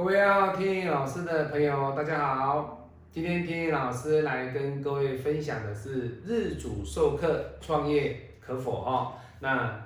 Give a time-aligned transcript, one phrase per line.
[0.00, 2.88] 各位要天意老师的朋友，大家好。
[3.10, 9.12] 今天天意老师来跟各位分享的是日主授课创业可否哈？
[9.40, 9.78] 那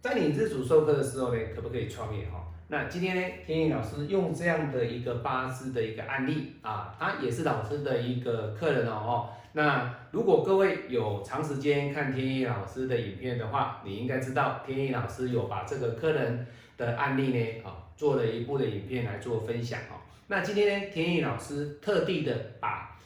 [0.00, 2.42] 在你日主授课的时候呢，可不可以创业哈？
[2.68, 9.28] 那今天呢，天意老师用这样的一个八字的一个案例啊，他也是老师的一个客人哦。
[9.52, 16.46] 那如果各位有长时间看天意老师的影片的话，你应该知道天意老师有把这个客人
[16.78, 19.94] 的案例呢啊做了一部的影片来做分享哦。
[20.26, 22.98] 那今天，天意老师特地的把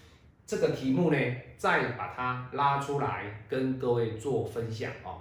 [0.46, 1.18] 这个题目呢
[1.58, 5.20] 再把它拉出来跟各位做分享哦。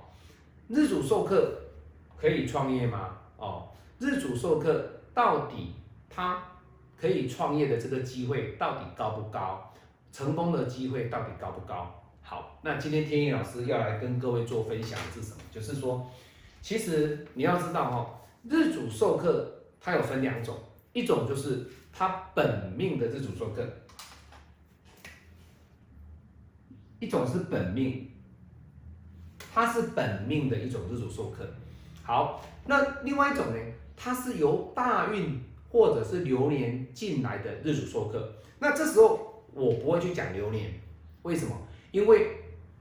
[0.70, 1.60] 日主授课
[2.18, 3.18] 可以创业吗？
[3.36, 3.68] 哦。
[4.00, 5.74] 日主授课到底
[6.10, 6.42] 他
[6.98, 9.74] 可以创业的这个机会到底高不高？
[10.14, 12.02] 成功的机会到底高不高？
[12.22, 15.42] 好，那今天天意老师要来跟各位做分享的是什么？
[15.52, 16.10] 就是说，
[16.62, 19.52] 其实你要知道哈，日主授课
[19.86, 20.58] 它有分两种，
[20.94, 23.64] 一种就是他本命的日主授课，
[27.00, 28.10] 一种是本命，
[29.54, 31.48] 它是本命的一种日主授课。
[32.02, 33.60] 好，那另外一种呢？
[33.96, 40.74] 它是由大运或者是流年进来的日主授课，那这时候我不会去讲流年，
[41.22, 41.56] 为什么？
[41.92, 42.38] 因为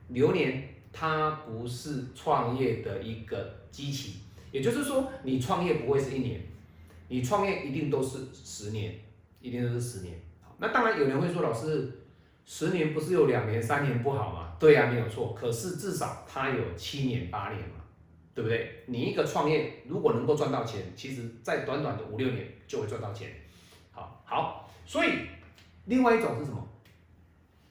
[0.08, 6.40] 流年它不是创业的一个基期，也就是说你创业不会是一年，
[7.08, 8.94] 你创业一定都是十年，
[9.40, 10.20] 一定都是十年。
[10.58, 11.90] 那当然有人会说，老师，
[12.44, 14.56] 十年不是有两年、三年不好吗？
[14.58, 15.34] 对呀，没有错。
[15.34, 17.76] 可是至少他有七年、八年嘛。
[18.34, 18.82] 对不对？
[18.86, 23.30] 你一个创业如果能够赚到钱，其实在短短的五六年就会赚到钱。
[23.92, 25.10] 好，好，所以
[25.84, 26.68] 另外一种是什么？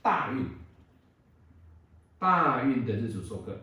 [0.02, 0.46] 大运，
[2.18, 3.60] 大运的日主授课。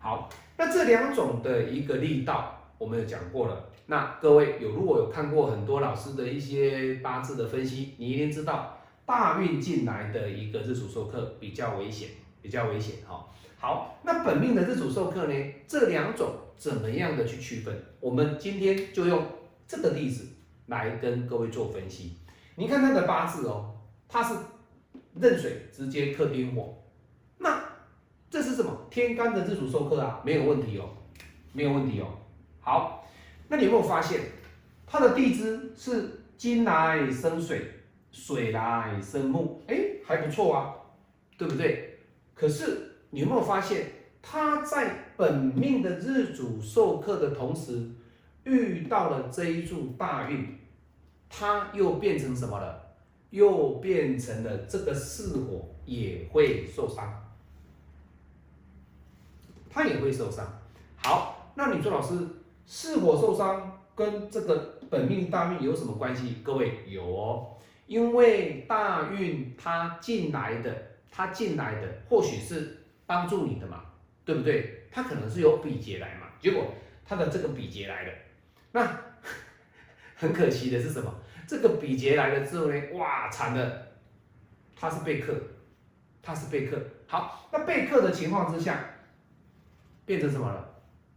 [0.00, 3.68] 好，那这两种的一个力道，我们有讲过了。
[3.84, 12.08] 那各位有如果有看过很多老师的一些八字的分析，你一定知道大运进来的一个日主授课比较危险，
[12.40, 13.28] 比较危险哈。
[13.58, 15.34] 好，那本命的日主授课呢？
[15.68, 17.84] 这两种怎么样的去区分？
[18.00, 19.22] 我们今天就用
[19.68, 20.26] 这个例子
[20.68, 22.16] 来跟各位做分析。
[22.54, 23.74] 你看他的八字哦，
[24.08, 24.34] 他是
[25.20, 26.74] 壬水直接克丁火，
[27.36, 27.62] 那
[28.30, 28.86] 这是什么？
[28.88, 30.88] 天干的日主授课啊，没有问题哦，
[31.52, 32.06] 没有问题哦。
[32.60, 33.06] 好，
[33.48, 34.20] 那你有没有发现
[34.86, 37.70] 他的地支是金来生水，
[38.10, 39.60] 水来生木？
[39.66, 40.74] 哎，还不错啊，
[41.36, 41.98] 对不对？
[42.34, 42.86] 可是。
[43.12, 43.90] 你有没有发现，
[44.22, 47.90] 他在本命的日主授课的同时，
[48.44, 50.56] 遇到了这一柱大运，
[51.28, 52.94] 他又变成什么了？
[53.30, 57.12] 又变成了这个巳火也会受伤，
[59.68, 60.46] 他也会受伤。
[61.02, 62.14] 好，那你说老师，
[62.70, 66.36] 是否受伤跟这个本命大运有什么关系？
[66.44, 67.56] 各位有哦，
[67.88, 70.72] 因为大运他进来的，
[71.10, 72.76] 他进来的或许是。
[73.06, 73.82] 帮助你的嘛，
[74.24, 74.86] 对不对？
[74.92, 76.64] 他可能是有比劫来嘛，结果
[77.04, 78.12] 他的这个比劫来了，
[78.70, 78.86] 那
[80.14, 81.12] 很可惜的是什么？
[81.44, 83.88] 这个比劫来了之后呢，哇，惨了，
[84.76, 85.34] 他是被克，
[86.22, 86.80] 他是被克。
[87.08, 88.78] 好，那被克的情况之下，
[90.06, 90.69] 变成什么了？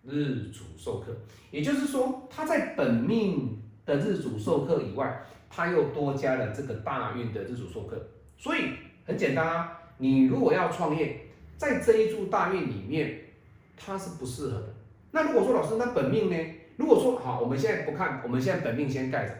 [0.03, 1.15] 日主授课，
[1.51, 8.01] 也就是说他在本命的日主授课以外，他又多加了这个大运的日主授课，
[8.37, 8.71] 所以
[9.05, 11.19] 很简单啊，你如果要创业。
[11.55, 13.21] 在这一柱大运里面，
[13.77, 14.73] 它是不适合的。
[15.11, 16.35] 那如果说老师，那本命呢？
[16.75, 19.33] 如果说好，我们现在不看，我们现在本命先盖着。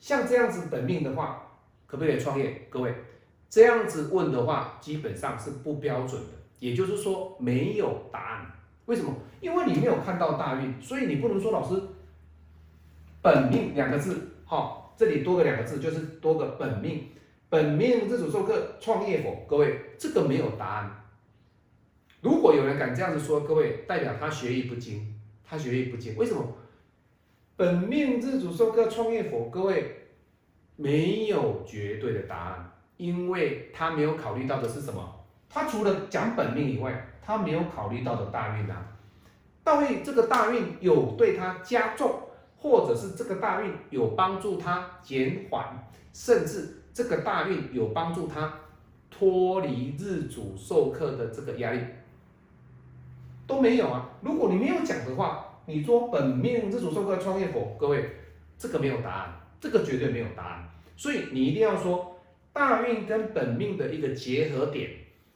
[0.00, 1.52] 像这样子本命的话，
[1.86, 2.66] 可不可以创业？
[2.70, 2.92] 各位，
[3.48, 6.28] 这样子问的话，基本上是不标准的，
[6.58, 8.50] 也就是说没有答案。
[8.90, 9.14] 为什么？
[9.40, 11.80] 因为你没有看到大运，所以你不能说老师
[13.22, 17.06] 本命两个字，好，这里多个两个字就是多个本命。
[17.48, 19.46] 本命这组授课创业否？
[19.48, 21.04] 各位，这个没有答案。
[22.20, 25.14] 如果有人敢这样子说，各位代表他学艺不精，
[25.44, 26.16] 他学艺不精。
[26.16, 26.44] 为什么？
[27.56, 30.08] 本命日主授课创业佛，各位
[30.74, 35.19] 没有绝对的答案，因为他没有考虑到的是什么？
[35.50, 38.86] 他除了讲本命以外，他没有考虑到的大运啊。
[39.62, 42.20] 到底这个大运有对他加重，
[42.56, 48.54] 或者是这个大运有帮助他减缓，甚至这个大运有帮助他
[49.10, 51.80] 脱离日主授课的这个压力。
[53.46, 54.08] 都没有啊！
[54.22, 57.76] 如果你没有讲的话，你说本命日主授课创业否？
[57.76, 58.08] 各位，
[58.56, 60.70] 这个没有答案，这个绝对没有答案。
[60.96, 62.16] 所以你一定要说
[62.52, 64.90] 大运跟本命的一个结合点，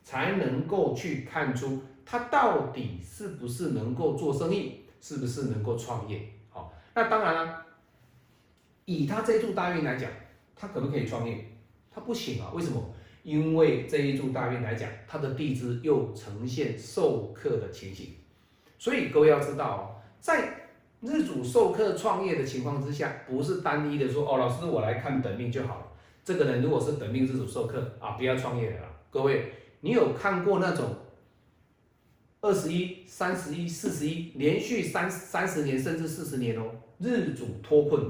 [0.04, 6.20] 才能够去看出他到底是不是能够做生意，是不是能够创业。
[6.50, 7.66] 好，那当然了，
[8.84, 10.08] 以他这一柱大运来讲，
[10.54, 11.44] 他可不可以创业？
[11.90, 12.80] 他不行啊，为什么？
[13.22, 18.08] 因为这一柱大运来讲，他的地支又呈现受克的情形，
[18.78, 19.82] 所以各位要知道哦，
[20.20, 20.68] 在
[21.00, 25.86] 日主受克创业的情况之下，不是单一的说哦，老师我来看本命就好了。
[26.22, 28.86] 这个人如果是本命日主受克啊，不要创业了。
[29.10, 29.52] 各位，
[29.84, 30.96] 你有看过那种
[32.40, 38.02] 二十一、三十一、四十一，连续三三十年甚至四十年哦，日主脱困，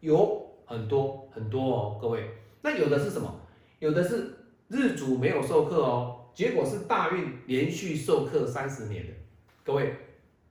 [0.00, 2.28] 有很多很多哦，各位。
[2.62, 3.32] 那有的是什么？
[3.78, 4.34] 有的是
[4.66, 9.12] 日主没有授课哦，结果是大运连续授课三十年的，
[9.62, 9.94] 各位，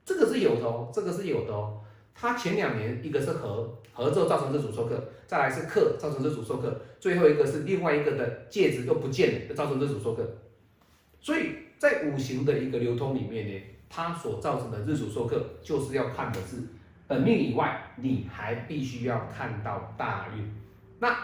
[0.02, 1.83] 这个是有的哦，这个是有的哦。
[2.14, 10.26] 他前两年一个是合合之后造成日主授课，再来是克造成日主授课，最后一个是另外一个的戒指又不见了，造成日主授课。
[11.20, 16.58] 所以在五行的一个流通里面呢，它所造成的日主授课，就是要看的是
[17.06, 20.54] 本命以外，你还必须要看到大运。
[20.98, 21.16] 那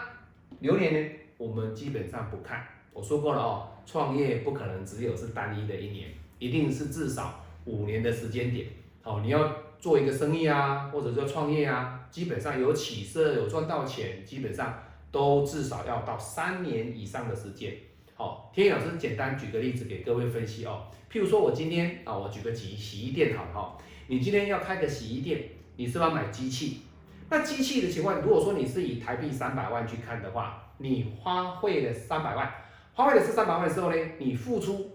[0.59, 1.09] 流年呢？
[1.37, 8.67] 我们基本上不看，我说过了哦，创业不可能只有是单一的一年，一定是至少五年的时间点。
[9.03, 9.51] 哦，你要
[9.81, 14.81] 做一个生意啊，或者说创业啊，基本上有起色、有赚到钱，基本上
[15.11, 17.73] 都至少要到三年以上的时间。
[18.15, 25.43] 好，天意老师简单举个例子给各位分析哦，譬如说我今天啊，我举个洗洗衣店好了哈，你今天要开个洗衣店，
[25.75, 26.83] 你是要买机器，
[27.29, 30.59] 那机器的情况，如果说你是以台币三百万去看的话。
[30.83, 32.51] 你花费了三百万，
[32.93, 34.90] 花费了是三百万的时候呢，你付出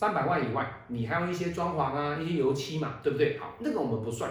[0.00, 3.36] 三百万以外，你还有一些装潢啊，一些油漆嘛，对不对？
[3.38, 4.30] 好，那个我们不算。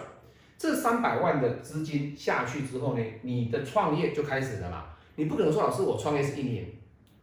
[0.57, 4.85] 这三百万的资金下去之后呢，你的创业就开始了嘛。
[5.15, 6.65] 你不可能说老师我创业是一年，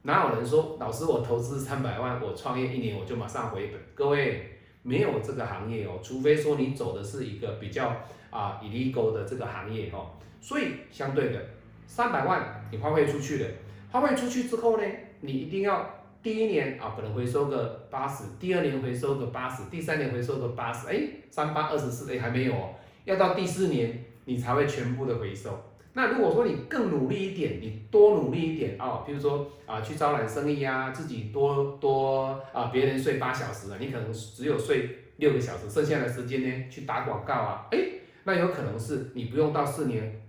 [0.03, 3.81] 哪有人说老师我投资三百万，我创业一年我就马上回本？
[3.97, 7.97] 各位没有这个行业哦，除非说你走的是一个比较
[8.31, 10.13] 啊 illegal 的这个行业哦。
[10.41, 11.45] 所以相对的，
[11.89, 13.51] 三百万你花费出去了。
[13.91, 14.85] 花费出去之后呢，
[15.23, 15.96] 你一定要
[16.27, 22.75] 第一年啊，可能回收个八十，第二年回收个八十，第三年回收个八十，哎，三八二十四，哎，还没有哦，
[23.05, 25.57] 要到第四年你才会全部的回收。
[25.93, 37.79] 那如果说你更努力一点，你多努力一点哦，比如说啊，去招揽生意啊，自己多多啊，别人睡八小时啊，你可能只有睡六个小时，剩下的时间呢去打广告啊，哎，
[38.25, 40.21] 那有可能是你不用到四年，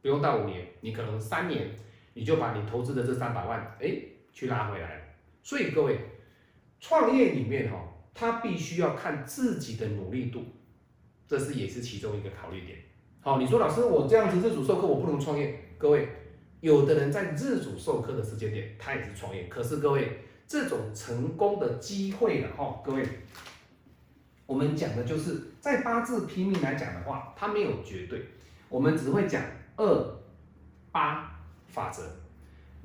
[0.00, 1.70] 不用到五年，你可能三年。
[2.14, 3.94] 你就把你投资的这三百万，哎，
[4.32, 5.00] 去拉回来了
[5.42, 5.98] 所以各位，
[6.80, 7.78] 创业里面哈，
[8.14, 10.44] 他必须要看自己的努力度，
[11.26, 12.78] 这是也是其中一个考虑点。
[13.20, 15.58] 好，你说老师，我这样子日主授课，我不能创业。
[15.78, 16.08] 各位，
[16.60, 19.44] 有的人在日主授课的时间点，他也是创业。
[19.48, 23.06] 可是各位，这种成功的机会了哈，各位，
[24.46, 28.22] 我们讲的就是在八字拼命来讲的话，它没有绝对，
[28.68, 29.42] 我们只会讲
[29.76, 30.18] 二
[30.92, 31.34] 八。
[31.70, 32.02] 法则，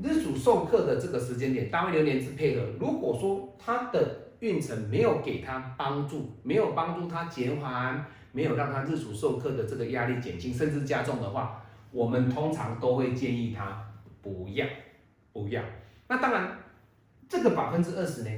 [0.01, 2.65] 日主授课的这个时间点，单位流年之配合。
[2.79, 13.87] 如果说他的运程没有给他帮助，没有帮助他减缓，没有让他日主授课的这个压力减轻，甚至加重的话，我们通常都会建议他
[14.21, 14.65] 不要，
[15.31, 15.61] 不要。
[16.07, 16.57] 那当然，
[17.29, 18.29] 这个百分之二十呢，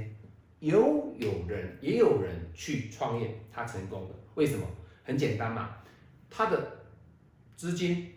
[0.60, 4.66] 有有人也有人去创业，他成功的，为什么？
[5.04, 5.70] 很简单嘛，
[6.30, 6.60] 他的
[7.56, 8.12] 资金。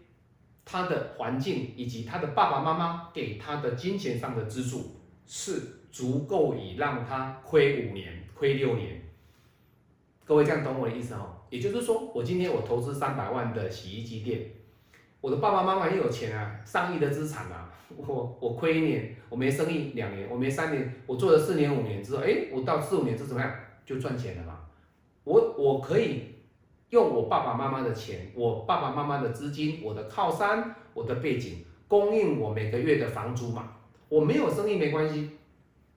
[0.70, 9.00] 他的环境以及他的爸爸妈妈给他的金钱上的资助是足够以让他亏五年、亏六年。
[10.26, 11.36] 各位这样懂我的意思哦？
[11.48, 14.42] 也就是说，我今天我投资三百万的洗衣机店，
[15.22, 23.50] 我的爸爸妈妈也有钱啊，上亿的资产啊， 我我亏一年，我没生意两年，我没三年，我做了四年五年之后，哎，我到四五年是怎么样
[23.86, 24.60] 就赚钱了嘛？
[25.24, 26.34] 我我可以。
[26.90, 33.72] 用我爸爸妈妈的钱，我爸爸妈妈的资金，我的靠山，我的背景，供应我每个月的房租嘛。
[34.08, 35.30] 我没有生意没关系，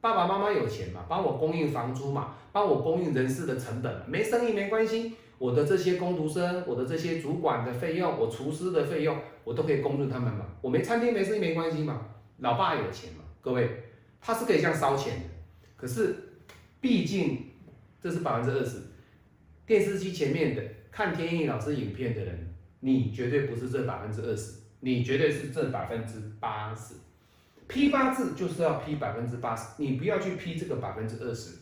[0.01, 4.03] 爸爸妈妈有钱嘛，帮我供应房租嘛，帮我供应人事的成本。
[4.05, 10.45] 没生意没关系，我的这些工读生，我的这些主管的费用，我厨师的费用，我都可以供应他们嘛。
[10.61, 12.01] 我没餐厅没生意没关系嘛，
[12.39, 13.23] 老爸有钱嘛。
[13.39, 13.83] 各位，
[14.19, 15.25] 他是可以这样烧钱的，
[15.77, 16.15] 可是
[16.81, 17.45] 毕竟
[18.01, 18.79] 这是百分之二十，
[19.65, 20.63] 电视机前面的。
[20.91, 26.95] 看天意老师影片的人，你绝对不是这百分之二十，你绝对是这百分之八十。
[27.69, 31.59] 批八字就是要批百分之八十，你不要去批这个百分之二十。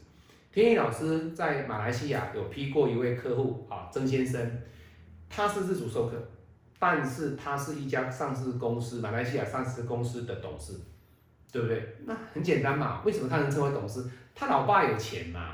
[0.52, 4.64] 天意老师在马来西亚有批过一位客户啊，曾先生，
[5.30, 6.16] 他是自主授课，
[6.80, 10.74] 但是他是一家上市公司，马来西亚上市公司的董事，
[11.52, 11.98] 对不对？
[12.06, 14.04] 那很简单嘛，为什么他能成为董事？
[14.34, 15.54] 他老爸有钱嘛，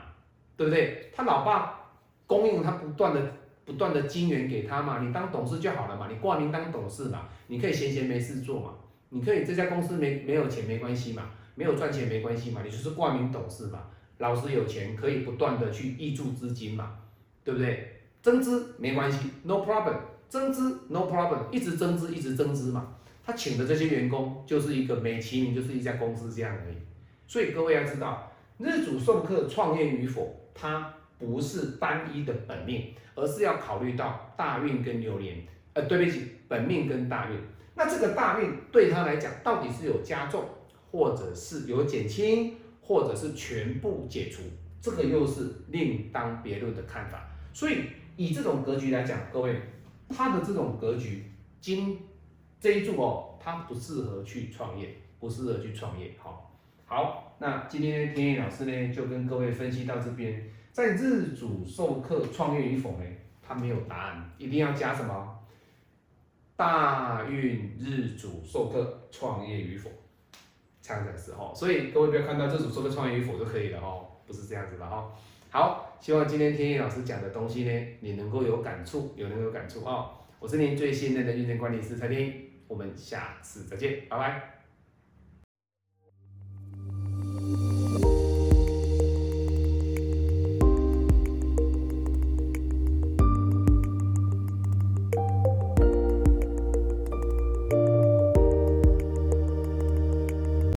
[0.56, 1.12] 对不对？
[1.14, 1.85] 他老爸
[2.28, 3.22] 供应他不断的。
[3.66, 8.76] 不断的金源给他嘛，你当董事就好了嘛，你挂名当董事嘛，你可以闲闲没事做嘛，
[9.10, 13.88] 你可以这家公司没没有钱没关系嘛，没有赚钱没关系嘛，你就是挂名董事嘛，
[14.20, 16.96] 老师有钱可以不断的去挹注资金嘛，
[17.44, 18.02] 对不对？
[18.22, 19.96] 增资没关系，no problem，
[20.30, 26.76] 增资 no problem，一直增资一直增资嘛，他请的这些员工就是一个美其名就是一家公司这样而已，
[27.26, 32.94] 所以各位要知道，日主送客创业与否，它不是单一的本命。
[33.18, 35.38] 而是要考虑到大运跟流年，
[35.72, 37.40] 呃，对不起，本命跟大运。
[37.74, 40.44] 那这个大运对他来讲，到底是有加重，
[40.92, 44.42] 或者是有减轻，或者是全部解除，
[44.82, 47.26] 这个又是另当别论的看法。
[47.54, 47.84] 所以
[48.18, 49.62] 以这种格局来讲，各位，
[50.10, 51.24] 他的这种格局，
[51.62, 51.98] 金
[52.60, 56.12] 这一柱哦，他不适合去创业，不适合去创业。
[56.18, 56.54] 好，
[56.84, 60.50] 好，那今天天野老师呢，就跟各位分析到这边。
[60.76, 63.06] 在日主授课创业与否呢？
[63.42, 65.40] 他没有答案，一定要加什么？
[66.58, 69.90] 大运日主授课创业与否，
[70.82, 71.54] 这样子哦。
[71.56, 75.14] 所以各位不要看到日主授课创业与否就可以了哦，不是这样子的哦。
[75.50, 80.10] 好，希望今天天意老师讲的东西呢，你能够有感触，有能有感触哦。
[80.42, 82.34] 我是您最信任的运程管理师蔡天
[82.68, 84.55] 我们下次再见，拜拜。